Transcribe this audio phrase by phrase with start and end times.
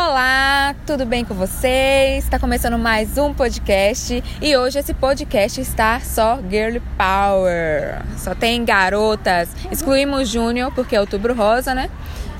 [0.00, 2.22] Olá, tudo bem com vocês?
[2.22, 8.00] Está começando mais um podcast e hoje esse podcast está só Girl Power.
[8.16, 9.48] Só tem garotas.
[9.72, 11.90] Excluímos Júnior porque é outubro rosa, né?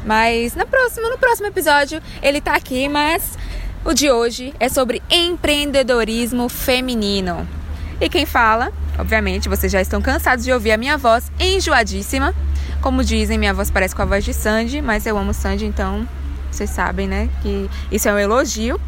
[0.07, 3.37] Mas na próxima, no próximo episódio ele tá aqui, mas
[3.85, 7.45] o de hoje é sobre empreendedorismo feminino.
[8.01, 12.33] E quem fala, obviamente, vocês já estão cansados de ouvir a minha voz enjoadíssima.
[12.81, 16.07] Como dizem, minha voz parece com a voz de Sandy, mas eu amo Sandy, então
[16.59, 17.31] vocês sabem, né?
[17.41, 18.81] Que isso é um elogio.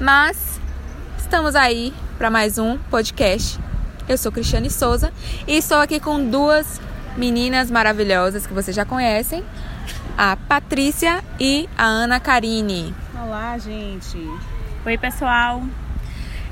[0.00, 0.58] Mas
[1.18, 3.60] estamos aí para mais um podcast.
[4.08, 5.12] Eu sou Cristiane Souza
[5.46, 6.80] e estou aqui com duas
[7.14, 9.44] meninas maravilhosas que vocês já conhecem,
[10.16, 12.94] a Patrícia e a Ana Karine.
[13.22, 14.18] Olá, gente.
[14.86, 15.62] Oi, pessoal.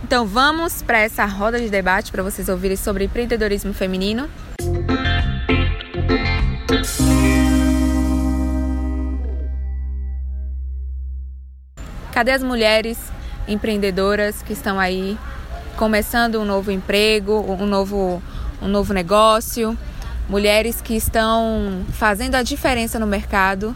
[0.05, 4.29] Então vamos para essa roda de debate para vocês ouvirem sobre empreendedorismo feminino.
[12.13, 12.99] Cadê as mulheres
[13.49, 15.19] empreendedoras que estão aí
[15.77, 18.23] começando um novo emprego, um novo,
[18.61, 19.77] um novo negócio?
[20.29, 23.75] Mulheres que estão fazendo a diferença no mercado.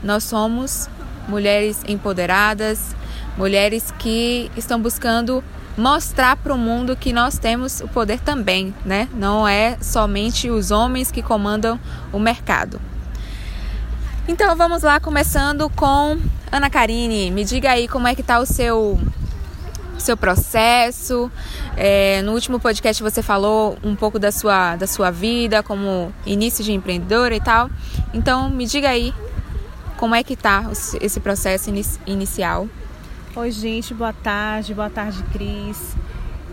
[0.00, 0.88] Nós somos
[1.26, 2.94] mulheres empoderadas,
[3.36, 5.42] mulheres que estão buscando
[5.76, 9.08] mostrar para o mundo que nós temos o poder também, né?
[9.12, 11.80] Não é somente os homens que comandam
[12.12, 12.80] o mercado.
[14.28, 16.16] Então vamos lá, começando com
[16.52, 17.30] Ana Karine.
[17.30, 19.00] Me diga aí como é que tá o seu
[19.98, 21.30] seu processo.
[21.76, 26.62] É, no último podcast você falou um pouco da sua, da sua vida como início
[26.62, 27.70] de empreendedora e tal.
[28.12, 29.14] Então me diga aí
[29.96, 31.72] como é que tá esse processo
[32.06, 32.68] inicial.
[33.34, 35.96] Oi gente, boa tarde, boa tarde Cris.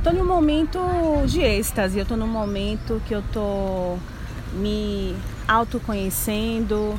[0.02, 0.80] Tô num momento
[1.26, 3.98] de êxtase, eu tô num momento que eu tô
[4.54, 5.14] me
[5.46, 6.98] autoconhecendo,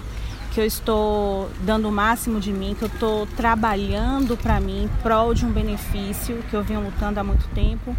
[0.51, 4.89] que eu estou dando o máximo de mim, que eu estou trabalhando para mim, em
[5.03, 7.97] prol de um benefício que eu venho lutando há muito tempo.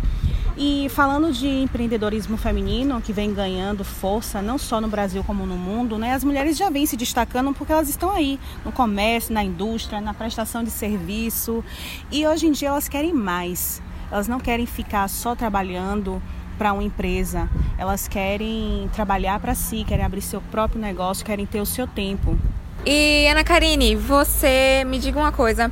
[0.57, 5.55] E falando de empreendedorismo feminino, que vem ganhando força, não só no Brasil como no
[5.55, 6.13] mundo, né?
[6.13, 10.13] As mulheres já vêm se destacando porque elas estão aí no comércio, na indústria, na
[10.13, 11.63] prestação de serviço.
[12.11, 13.81] E hoje em dia elas querem mais.
[14.11, 16.21] Elas não querem ficar só trabalhando
[16.61, 17.49] para uma empresa.
[17.75, 22.37] Elas querem trabalhar para si, querem abrir seu próprio negócio, querem ter o seu tempo.
[22.85, 25.71] E Ana Karine, você me diga uma coisa.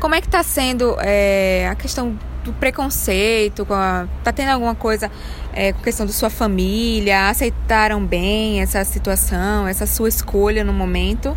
[0.00, 3.66] Como é que está sendo é, a questão do preconceito?
[3.68, 5.10] A, tá tendo alguma coisa
[5.52, 7.28] é, com a questão da sua família?
[7.28, 11.36] Aceitaram bem essa situação, essa sua escolha no momento?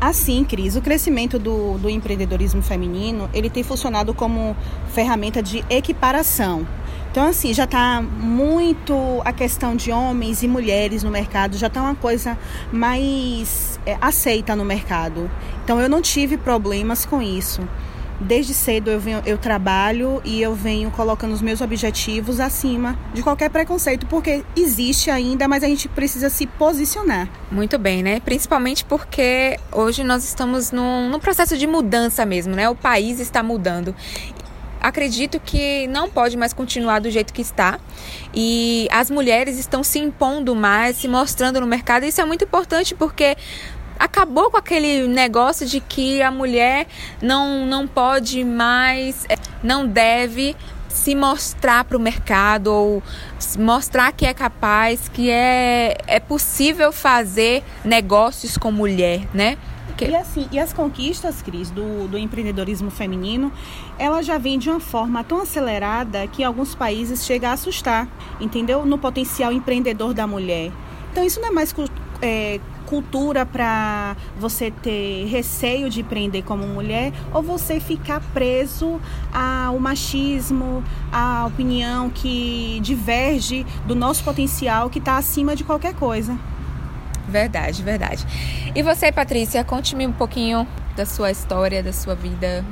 [0.00, 4.56] Assim, Cris, o crescimento do, do empreendedorismo feminino, ele tem funcionado como
[4.94, 6.66] ferramenta de equiparação.
[7.14, 11.80] Então, assim, já está muito a questão de homens e mulheres no mercado, já está
[11.80, 12.36] uma coisa
[12.72, 15.30] mais é, aceita no mercado.
[15.62, 17.62] Então, eu não tive problemas com isso.
[18.20, 23.22] Desde cedo eu, venho, eu trabalho e eu venho colocando os meus objetivos acima de
[23.22, 27.28] qualquer preconceito, porque existe ainda, mas a gente precisa se posicionar.
[27.50, 28.20] Muito bem, né?
[28.20, 32.68] Principalmente porque hoje nós estamos num, num processo de mudança mesmo, né?
[32.68, 33.94] O país está mudando
[34.84, 37.80] acredito que não pode mais continuar do jeito que está.
[38.34, 42.04] E as mulheres estão se impondo mais, se mostrando no mercado.
[42.04, 43.34] Isso é muito importante porque
[43.98, 46.86] acabou com aquele negócio de que a mulher
[47.22, 50.54] não, não pode mais, é, não deve
[50.88, 53.02] se mostrar para o mercado ou
[53.58, 59.56] mostrar que é capaz, que é, é possível fazer negócios com mulher, né?
[59.96, 60.06] Que...
[60.06, 63.52] E assim, e as conquistas, Cris, do, do empreendedorismo feminino,
[63.98, 68.08] ela já vem de uma forma tão acelerada que em alguns países chega a assustar,
[68.40, 68.84] entendeu?
[68.84, 70.72] No potencial empreendedor da mulher.
[71.12, 71.72] Então isso não é mais
[72.20, 79.00] é, cultura para você ter receio de empreender como mulher ou você ficar preso
[79.32, 86.38] ao machismo, à opinião que diverge do nosso potencial que está acima de qualquer coisa.
[87.28, 88.24] Verdade, verdade.
[88.74, 92.64] E você, Patrícia, conte-me um pouquinho da sua história, da sua vida.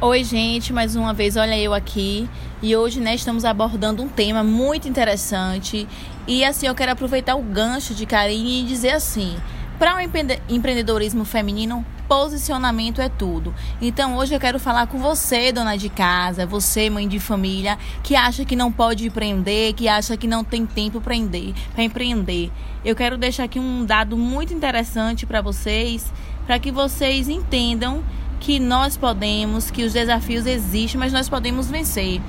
[0.00, 2.28] Oi, gente, mais uma vez, olha eu aqui.
[2.60, 5.88] E hoje, né, estamos abordando um tema muito interessante.
[6.26, 9.36] E assim, eu quero aproveitar o gancho de Karine e dizer assim:
[9.78, 13.54] para o empreendedorismo feminino, posicionamento é tudo.
[13.80, 18.14] Então hoje eu quero falar com você, dona de casa, você, mãe de família, que
[18.16, 22.50] acha que não pode empreender, que acha que não tem tempo para empreender.
[22.84, 26.12] Eu quero deixar aqui um dado muito interessante para vocês,
[26.46, 28.02] para que vocês entendam
[28.40, 32.20] que nós podemos, que os desafios existem, mas nós podemos vencer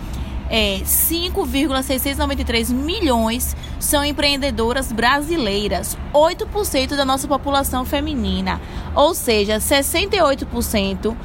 [0.50, 8.62] é, 5,693 milhões são empreendedoras brasileiras, 8% da nossa população feminina,
[8.96, 11.16] ou seja, 68%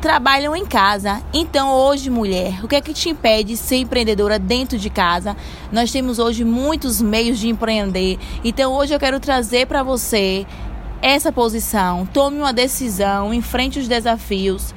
[0.00, 1.22] trabalham em casa.
[1.32, 5.36] Então, hoje, mulher, o que é que te impede de ser empreendedora dentro de casa?
[5.70, 8.18] Nós temos hoje muitos meios de empreender.
[8.42, 10.46] Então, hoje eu quero trazer para você
[11.02, 12.06] essa posição.
[12.06, 14.74] Tome uma decisão, enfrente os desafios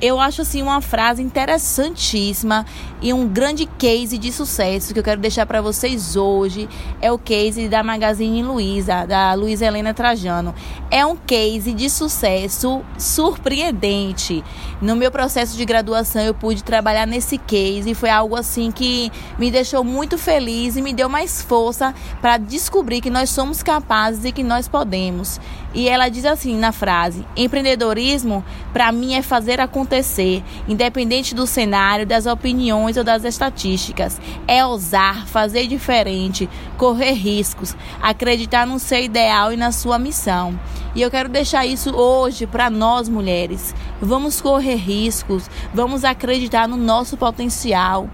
[0.00, 2.64] eu acho assim uma frase interessantíssima
[3.02, 6.68] e um grande case de sucesso que eu quero deixar para vocês hoje
[7.00, 10.54] é o case da Magazine Luiza, da Luiza Helena Trajano.
[10.90, 14.44] É um case de sucesso surpreendente.
[14.82, 19.10] No meu processo de graduação eu pude trabalhar nesse case e foi algo assim que
[19.38, 24.24] me deixou muito feliz e me deu mais força para descobrir que nós somos capazes
[24.24, 25.40] e que nós podemos.
[25.72, 32.06] E ela diz assim na frase: empreendedorismo para mim é fazer acontecer, independente do cenário,
[32.06, 34.20] das opiniões ou das estatísticas.
[34.46, 40.58] É ousar, fazer diferente, correr riscos, acreditar no seu ideal e na sua missão.
[40.94, 43.74] E eu quero deixar isso hoje para nós mulheres.
[44.00, 48.08] Vamos correr riscos, vamos acreditar no nosso potencial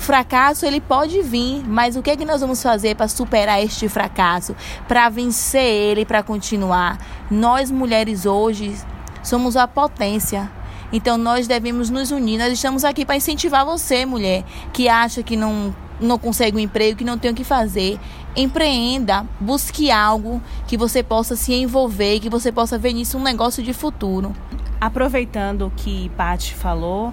[0.00, 3.88] fracasso ele pode vir, mas o que é que nós vamos fazer para superar este
[3.88, 4.56] fracasso,
[4.88, 6.98] para vencer ele, para continuar?
[7.30, 8.74] Nós mulheres hoje
[9.22, 10.50] somos a potência.
[10.92, 12.38] Então nós devemos nos unir.
[12.38, 16.96] Nós estamos aqui para incentivar você, mulher, que acha que não não consegue um emprego,
[16.96, 18.00] que não tem o que fazer.
[18.34, 23.62] Empreenda, busque algo que você possa se envolver, que você possa ver nisso um negócio
[23.62, 24.34] de futuro.
[24.80, 27.12] Aproveitando o que Paty falou,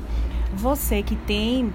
[0.53, 1.73] você que tem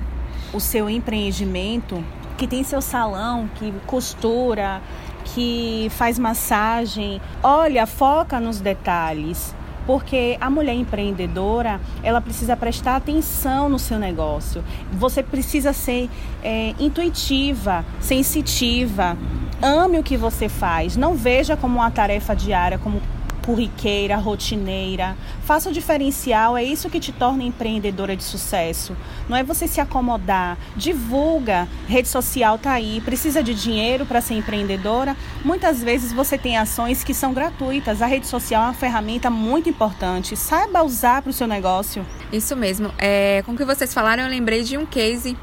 [0.54, 2.02] o seu empreendimento,
[2.38, 4.80] que tem seu salão, que costura,
[5.24, 9.54] que faz massagem, olha, foca nos detalhes.
[9.86, 14.62] Porque a mulher empreendedora, ela precisa prestar atenção no seu negócio.
[14.92, 16.08] Você precisa ser
[16.42, 19.16] é, intuitiva, sensitiva.
[19.60, 20.96] Ame o que você faz.
[20.96, 23.00] Não veja como uma tarefa diária, como
[23.44, 25.16] corriqueira, rotineira.
[25.44, 28.96] Faça o diferencial, é isso que te torna empreendedora de sucesso.
[29.28, 30.56] Não é você se acomodar.
[30.76, 33.00] Divulga, rede social tá aí.
[33.00, 35.16] Precisa de dinheiro para ser empreendedora?
[35.44, 38.00] Muitas vezes você tem ações que são gratuitas.
[38.00, 40.36] A rede social é uma ferramenta muito importante.
[40.36, 42.06] Saiba usar para o seu negócio.
[42.32, 42.92] Isso mesmo.
[42.98, 45.36] É, com o que vocês falaram, eu lembrei de um case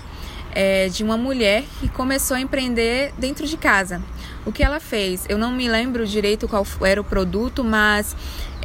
[0.52, 4.02] é, de uma mulher que começou a empreender dentro de casa.
[4.46, 5.26] O que ela fez?
[5.28, 8.16] Eu não me lembro direito qual era o produto, mas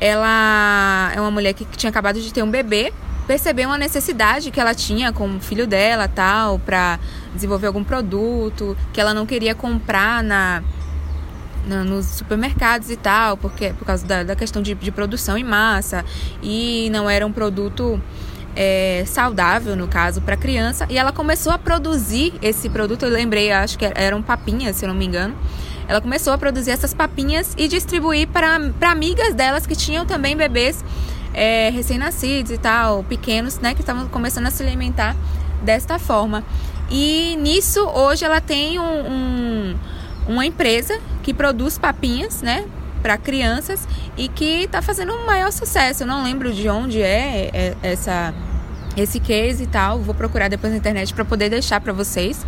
[0.01, 2.93] ela é uma mulher que tinha acabado de ter um bebê,
[3.27, 6.99] percebeu uma necessidade que ela tinha com o filho dela, tal, para
[7.35, 10.63] desenvolver algum produto que ela não queria comprar na,
[11.67, 16.05] nos supermercados e tal, porque por causa da, da questão de, de produção em massa
[16.43, 18.01] e não era um produto
[18.57, 20.87] é, saudável, no caso, para criança.
[20.89, 23.05] E ela começou a produzir esse produto.
[23.05, 25.35] Eu lembrei, acho que eram papinhas, se eu não me engano.
[25.87, 28.57] Ela começou a produzir essas papinhas e distribuir para
[28.91, 30.83] amigas delas que tinham também bebês
[31.35, 35.15] é, recém-nascidos e tal, pequenos, né, que estavam começando a se alimentar
[35.63, 36.45] desta forma.
[36.91, 39.77] E nisso, hoje, ela tem um, um,
[40.29, 42.65] uma empresa que produz papinhas, né,
[43.05, 43.87] para crianças
[44.17, 46.05] e que está fazendo um maior sucesso.
[46.05, 48.33] Eu não lembro de onde é, é essa
[48.97, 49.99] esse case e tal.
[49.99, 52.47] Vou procurar depois na internet para poder deixar para vocês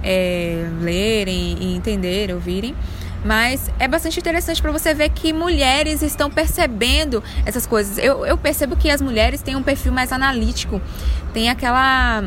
[0.00, 2.76] é, lerem e entenderem, ouvirem.
[3.24, 7.98] Mas é bastante interessante para você ver que mulheres estão percebendo essas coisas.
[7.98, 10.80] Eu, eu percebo que as mulheres têm um perfil mais analítico,
[11.34, 12.22] tem aquela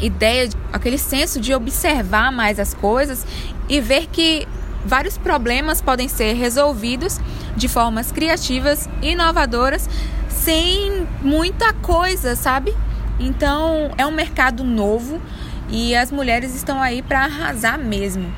[0.00, 3.26] ideia, aquele senso de observar mais as coisas
[3.68, 4.48] e ver que
[4.84, 7.20] vários problemas podem ser resolvidos
[7.56, 9.88] de formas criativas, inovadoras,
[10.28, 12.74] sem muita coisa, sabe?
[13.18, 15.20] Então é um mercado novo
[15.68, 18.32] e as mulheres estão aí para arrasar mesmo.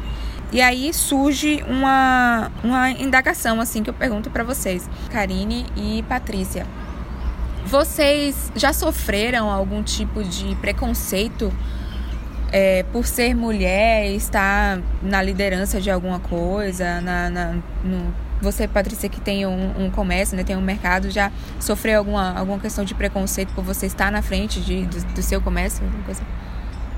[0.52, 6.66] E aí surge uma, uma indagação assim que eu pergunto para vocês, Karine e Patrícia.
[7.64, 11.50] Vocês já sofreram algum tipo de preconceito
[12.52, 19.08] é, por ser mulher estar na liderança de alguma coisa, na, na no, você, Patrícia,
[19.08, 22.94] que tem um, um, comércio, né, tem um mercado, já sofreu alguma, alguma questão de
[22.94, 25.82] preconceito por você estar na frente de, do, do seu comércio?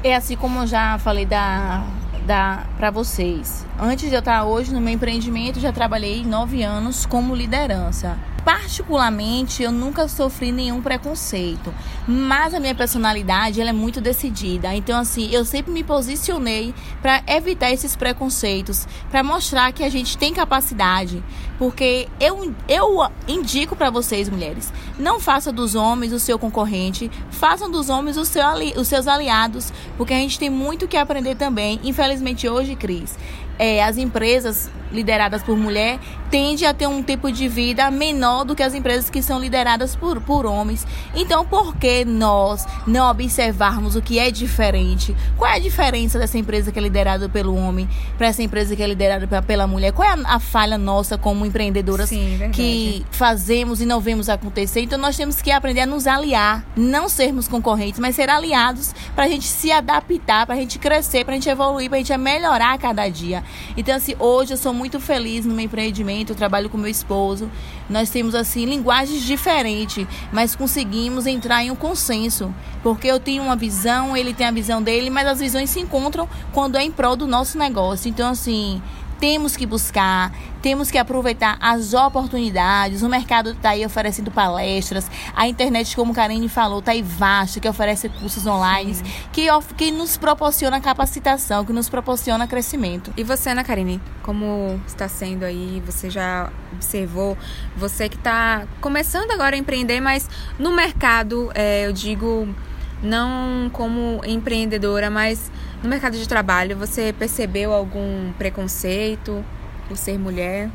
[0.03, 1.87] É assim como eu já falei da,
[2.27, 3.67] da para vocês.
[3.79, 8.17] Antes de eu estar hoje no meu empreendimento, já trabalhei nove anos como liderança.
[8.45, 11.73] Particularmente, eu nunca sofri nenhum preconceito,
[12.07, 14.75] mas a minha personalidade ela é muito decidida.
[14.75, 20.19] Então, assim, eu sempre me posicionei para evitar esses preconceitos, para mostrar que a gente
[20.19, 21.25] tem capacidade.
[21.59, 27.71] Porque eu, eu indico para vocês, mulheres, não faça dos homens o seu concorrente, façam
[27.71, 28.45] dos homens o seu,
[28.77, 31.81] os seus aliados, porque a gente tem muito que aprender também.
[31.83, 33.17] Infelizmente, hoje, Cris,
[33.59, 35.99] é, as empresas lideradas por mulher
[36.31, 39.95] tende a ter um tempo de vida menor do que as empresas que são lideradas
[39.95, 40.85] por, por homens.
[41.15, 45.15] Então, por que nós não observarmos o que é diferente?
[45.37, 48.83] Qual é a diferença dessa empresa que é liderada pelo homem para essa empresa que
[48.83, 49.93] é liderada pela mulher?
[49.93, 54.81] Qual é a, a falha nossa como empreendedoras Sim, que fazemos e não vemos acontecer?
[54.81, 59.27] Então, nós temos que aprender a nos aliar, não sermos concorrentes, mas ser aliados para
[59.27, 62.17] a gente se adaptar, para a gente crescer, para a gente evoluir, para a gente
[62.17, 63.44] melhorar a cada dia.
[63.77, 67.51] Então, assim, hoje eu sou muito feliz no meu empreendimento, eu trabalho com meu esposo.
[67.89, 73.57] Nós temos assim linguagens diferentes, mas conseguimos entrar em um consenso, porque eu tenho uma
[73.57, 77.17] visão, ele tem a visão dele, mas as visões se encontram quando é em prol
[77.17, 78.09] do nosso negócio.
[78.09, 78.81] Então assim,
[79.25, 83.01] temos que buscar, temos que aproveitar as oportunidades.
[83.01, 87.67] O mercado está aí oferecendo palestras, a internet, como Karine falou, está aí vasta, que
[87.67, 88.95] oferece cursos online,
[89.33, 89.47] que,
[89.79, 93.15] que nos proporciona capacitação, que nos proporciona crescimento.
[93.17, 95.83] E você, Ana Karine, como está sendo aí?
[95.87, 97.35] Você já observou?
[97.79, 100.29] Você que está começando agora a empreender, mas
[100.59, 102.47] no mercado, é, eu digo
[103.05, 109.45] não como empreendedora, mas no mercado de trabalho, você percebeu algum preconceito
[109.87, 110.71] por ser mulher?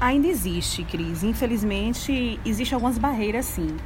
[0.00, 1.22] Ainda existe, Cris.
[1.22, 3.76] Infelizmente, existem algumas barreiras, sim.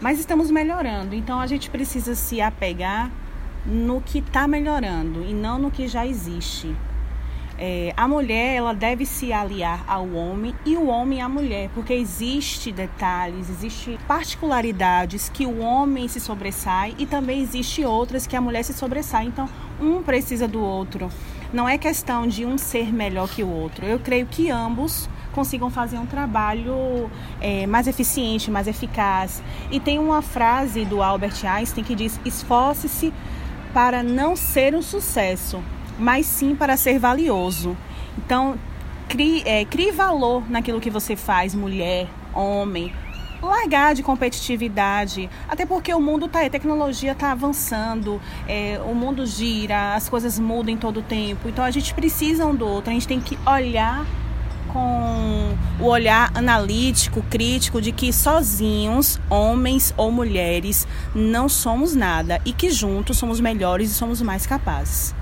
[0.00, 3.10] Mas estamos melhorando, então a gente precisa se apegar
[3.66, 6.74] no que está melhorando e não no que já existe.
[7.62, 11.92] É, a mulher ela deve se aliar ao homem e o homem à mulher, porque
[11.92, 18.40] existe detalhes, existe particularidades que o homem se sobressai e também existe outras que a
[18.40, 19.26] mulher se sobressai.
[19.26, 19.46] Então,
[19.78, 21.10] um precisa do outro.
[21.52, 23.84] Não é questão de um ser melhor que o outro.
[23.84, 27.10] Eu creio que ambos consigam fazer um trabalho
[27.42, 29.42] é, mais eficiente, mais eficaz.
[29.70, 33.12] E tem uma frase do Albert Einstein que diz: esforce-se
[33.74, 35.62] para não ser um sucesso,
[36.00, 37.76] mas sim para ser valioso.
[38.18, 38.56] Então,
[39.08, 42.92] crie, é, crie valor naquilo que você faz, mulher, homem.
[43.42, 49.24] Largar de competitividade, até porque o mundo tá, a tecnologia está avançando, é, o mundo
[49.24, 51.48] gira, as coisas mudam em todo tempo.
[51.48, 54.04] Então a gente precisa um do outro, a gente tem que olhar
[54.72, 62.52] com o olhar analítico, crítico de que sozinhos, homens ou mulheres, não somos nada e
[62.52, 65.14] que juntos somos melhores e somos mais capazes.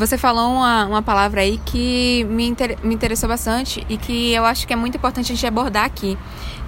[0.00, 4.46] Você falou uma, uma palavra aí que me, inter, me interessou bastante e que eu
[4.46, 6.16] acho que é muito importante a gente abordar aqui,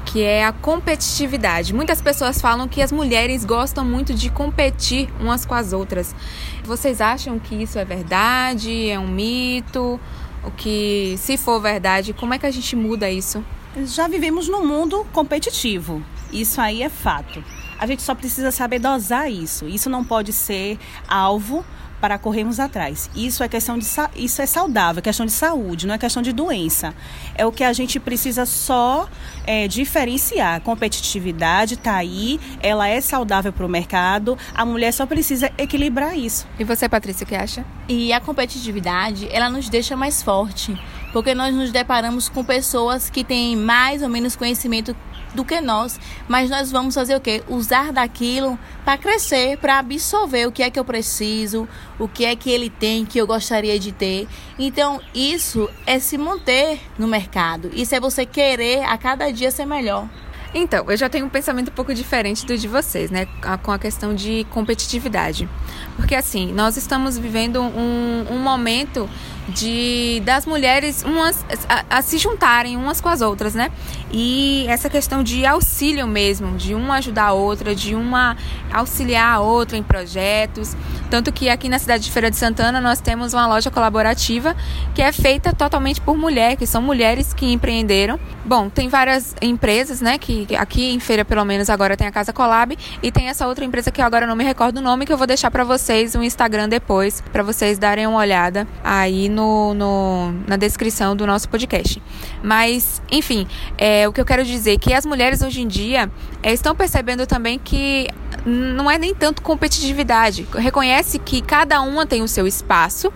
[0.05, 1.73] que é a competitividade.
[1.73, 6.15] Muitas pessoas falam que as mulheres gostam muito de competir umas com as outras.
[6.63, 8.91] Vocês acham que isso é verdade?
[8.91, 9.99] É um mito?
[10.45, 13.43] O que, se for verdade, como é que a gente muda isso?
[13.87, 16.03] Já vivemos num mundo competitivo.
[16.31, 17.43] Isso aí é fato.
[17.79, 19.67] A gente só precisa saber dosar isso.
[19.67, 21.65] Isso não pode ser alvo
[22.03, 23.09] para corrermos atrás.
[23.15, 26.33] Isso é questão de isso é saudável, é questão de saúde, não é questão de
[26.33, 26.93] doença.
[27.33, 29.09] É o que a gente precisa só
[29.47, 30.57] é, diferenciar.
[30.57, 34.37] A competitividade está aí, ela é saudável para o mercado.
[34.53, 36.45] A mulher só precisa equilibrar isso.
[36.59, 37.65] E você, Patrícia, o que acha?
[37.89, 40.77] E a competitividade, ela nos deixa mais forte,
[41.13, 44.97] porque nós nos deparamos com pessoas que têm mais ou menos conhecimento
[45.35, 45.99] do que nós,
[46.29, 47.43] mas nós vamos fazer o quê?
[47.49, 52.37] Usar daquilo para crescer, para absorver o que é que eu preciso, o que é
[52.37, 54.29] que ele tem que eu gostaria de ter.
[54.59, 57.71] Então, isso é se manter no mercado.
[57.73, 60.09] Isso é você querer a cada dia ser melhor.
[60.55, 63.27] Então, eu já tenho um pensamento um pouco diferente do de vocês, né?
[63.63, 65.49] Com a questão de competitividade.
[65.97, 69.09] Porque, assim, nós estamos vivendo um, um momento
[69.49, 73.71] de das mulheres umas a, a, se juntarem umas com as outras, né?
[74.13, 78.37] E essa questão de auxílio mesmo, de uma ajudar a outra, de uma
[78.73, 80.77] auxiliar a outra em projetos.
[81.11, 84.57] Tanto que aqui na cidade de Feira de Santana nós temos uma loja colaborativa
[84.95, 88.19] que é feita totalmente por mulher, que são mulheres que empreenderam.
[88.45, 90.19] Bom, tem várias empresas, né?
[90.19, 93.65] Que aqui em Feira, pelo menos, agora tem a Casa Colab e tem essa outra
[93.65, 96.15] empresa que eu agora não me recordo o nome, que eu vou deixar para vocês
[96.15, 101.49] o Instagram depois, para vocês darem uma olhada aí no, no, na descrição do nosso
[101.49, 102.03] podcast.
[102.43, 103.47] Mas, enfim,
[103.77, 106.11] é, o que eu quero dizer é que as mulheres hoje em dia
[106.43, 108.09] é, estão percebendo também que
[108.45, 110.47] não é nem tanto competitividade.
[110.53, 113.13] Reconhece que cada uma tem o seu espaço,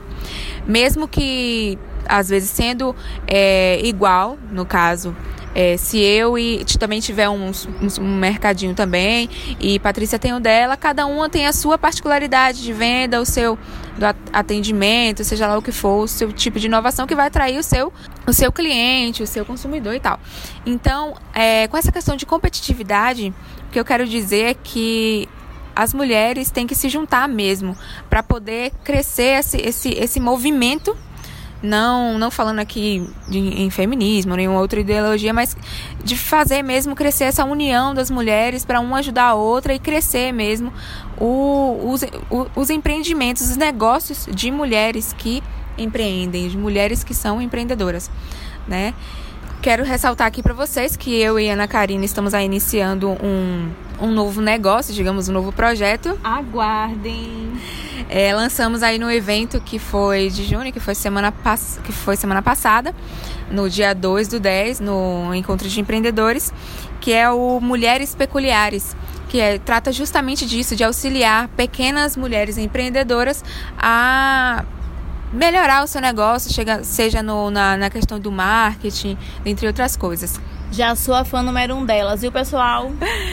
[0.66, 2.94] mesmo que às vezes sendo
[3.26, 5.14] é, igual, no caso,
[5.58, 10.38] é, se eu e também tiver um, um, um, mercadinho também e Patrícia tem o
[10.38, 13.58] dela, cada uma tem a sua particularidade de venda, o seu
[14.30, 17.62] atendimento, seja lá o que for, o seu tipo de inovação que vai atrair o
[17.62, 17.90] seu,
[18.26, 20.20] o seu cliente, o seu consumidor e tal.
[20.66, 23.32] Então, é, com essa questão de competitividade,
[23.68, 25.26] o que eu quero dizer é que
[25.74, 27.74] as mulheres têm que se juntar mesmo
[28.10, 30.94] para poder crescer esse, esse, esse movimento
[31.62, 35.56] não não falando aqui de, em feminismo, nenhuma outra ideologia, mas
[36.04, 40.32] de fazer mesmo crescer essa união das mulheres para uma ajudar a outra e crescer
[40.32, 40.72] mesmo
[41.18, 45.42] o, os, o, os empreendimentos, os negócios de mulheres que
[45.78, 48.10] empreendem, de mulheres que são empreendedoras,
[48.66, 48.94] né?
[49.62, 53.68] Quero ressaltar aqui para vocês que eu e Ana Karina estamos aí iniciando um,
[54.00, 56.18] um novo negócio, digamos, um novo projeto.
[56.22, 57.52] Aguardem!
[58.08, 62.16] É, lançamos aí no evento que foi de junho, que foi semana, pass que foi
[62.16, 62.94] semana passada,
[63.50, 66.52] no dia 2 do 10, no Encontro de Empreendedores,
[67.00, 68.96] que é o Mulheres Peculiares,
[69.28, 73.44] que é, trata justamente disso, de auxiliar pequenas mulheres empreendedoras
[73.76, 74.64] a
[75.36, 80.40] melhorar o seu negócio, chega, seja no, na, na questão do marketing, entre outras coisas.
[80.72, 82.90] Já sou a fã número um delas, e o pessoal?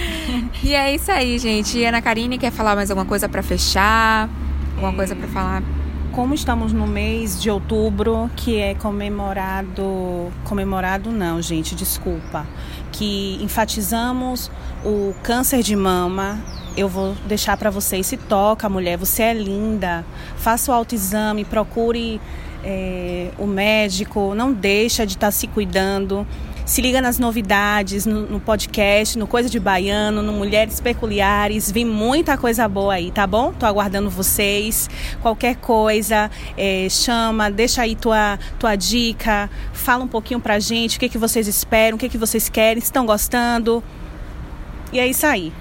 [0.63, 1.77] e é isso aí, gente.
[1.77, 4.29] E Ana Karine quer falar mais alguma coisa para fechar?
[4.75, 5.63] Alguma coisa para falar?
[6.11, 12.45] Como estamos no mês de outubro, que é comemorado, comemorado não, gente, desculpa,
[12.93, 14.49] que enfatizamos
[14.85, 16.39] o câncer de mama,
[16.77, 18.07] eu vou deixar para vocês.
[18.07, 20.05] Se toca, mulher, você é linda.
[20.37, 22.21] Faça o autoexame, procure
[22.63, 26.25] é, o médico, não deixa de estar tá se cuidando.
[26.65, 31.69] Se liga nas novidades, no, no, podcast, no Coisa de Baiano, no Mulheres Peculiares.
[31.69, 33.51] Vem muita coisa boa aí, tá bom?
[33.51, 34.89] Tô aguardando vocês.
[35.21, 39.49] Qualquer coisa, é, chama, deixa aí tua, tua dica.
[39.73, 42.81] Fala um pouquinho pra gente o que, que vocês esperam, o que, que vocês querem,
[42.81, 43.83] estão gostando.
[44.93, 45.51] E é isso aí.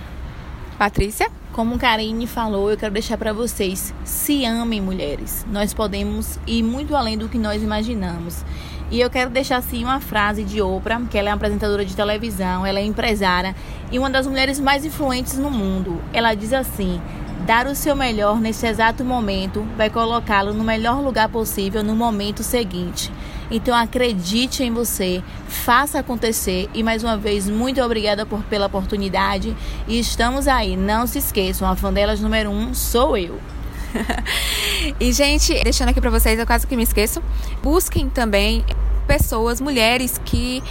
[0.79, 1.29] Patrícia?
[1.53, 5.45] Como Karine falou, eu quero deixar para vocês: se amem, mulheres.
[5.51, 8.45] Nós podemos ir muito além do que nós imaginamos.
[8.93, 12.67] E eu quero deixar assim uma frase de Oprah, que ela é apresentadora de televisão,
[12.67, 13.57] ela é empresária
[13.91, 15.99] e uma das mulheres mais influentes no mundo.
[16.13, 17.01] Ela diz assim:
[17.47, 22.43] dar o seu melhor nesse exato momento vai colocá-lo no melhor lugar possível no momento
[22.43, 23.11] seguinte.
[23.51, 29.57] Então acredite em você, faça acontecer e mais uma vez muito obrigada por, pela oportunidade
[29.89, 30.77] e estamos aí.
[30.77, 33.41] Não se esqueçam, a fã delas número um sou eu.
[34.99, 37.23] e, gente, deixando aqui pra vocês, eu quase que me esqueço.
[37.63, 38.65] Busquem também
[39.07, 40.63] pessoas, mulheres que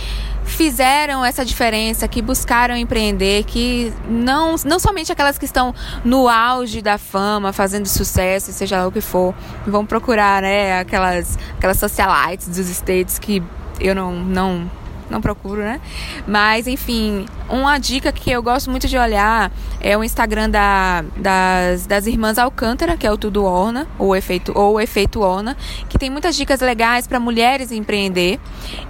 [0.44, 6.82] fizeram essa diferença, que buscaram empreender, que não, não somente aquelas que estão no auge
[6.82, 9.34] da fama, fazendo sucesso, seja lá o que for,
[9.66, 13.42] vão procurar, né, aquelas, aquelas socialites dos states que
[13.80, 14.70] eu não, não
[15.12, 15.80] não procuro, né?
[16.26, 21.86] Mas, enfim, uma dica que eu gosto muito de olhar é o Instagram da, das,
[21.86, 25.58] das irmãs Alcântara, que é o Tudo Orna, ou Efeito, ou Efeito Orna,
[25.90, 28.40] que tem muitas dicas legais para mulheres empreender.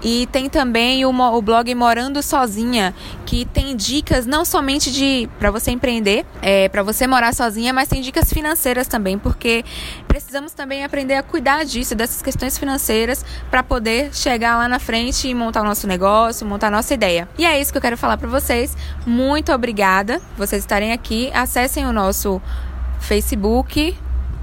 [0.03, 2.93] E tem também o, blog Morando Sozinha,
[3.25, 7.87] que tem dicas não somente de para você empreender, é, para você morar sozinha, mas
[7.87, 9.63] tem dicas financeiras também, porque
[10.07, 15.27] precisamos também aprender a cuidar disso, dessas questões financeiras, para poder chegar lá na frente
[15.27, 16.10] e montar o nosso negócio,
[16.45, 17.27] montar a nossa ideia.
[17.37, 18.75] E é isso que eu quero falar para vocês.
[19.05, 21.31] Muito obrigada por vocês estarem aqui.
[21.33, 22.41] Acessem o nosso
[22.99, 23.95] Facebook,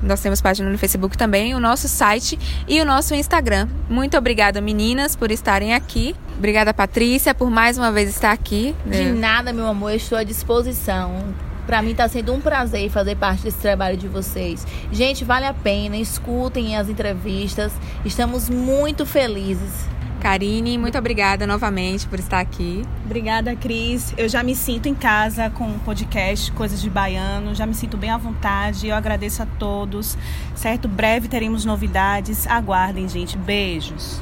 [0.02, 3.68] nós temos página no Facebook também, o nosso site e o nosso Instagram.
[3.88, 6.14] Muito obrigada, meninas, por estarem aqui.
[6.36, 8.74] Obrigada, Patrícia, por mais uma vez estar aqui.
[8.86, 11.34] De nada, meu amor, estou à disposição.
[11.66, 14.66] Para mim está sendo um prazer fazer parte desse trabalho de vocês.
[14.90, 17.72] Gente, vale a pena, escutem as entrevistas.
[18.04, 19.86] Estamos muito felizes.
[20.18, 22.84] Karine, muito obrigada novamente por estar aqui.
[23.04, 24.12] Obrigada, Cris.
[24.16, 27.96] Eu já me sinto em casa com o podcast Coisas de Baiano, já me sinto
[27.96, 28.88] bem à vontade.
[28.88, 30.16] Eu agradeço a todos.
[30.54, 30.88] Certo?
[30.88, 32.46] Breve teremos novidades.
[32.46, 33.36] Aguardem, gente.
[33.38, 34.20] Beijos.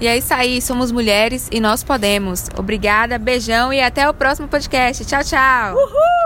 [0.00, 2.48] E é isso aí, somos mulheres e nós podemos.
[2.56, 5.04] Obrigada, beijão e até o próximo podcast.
[5.04, 5.74] Tchau, tchau.
[5.74, 6.19] Uhul!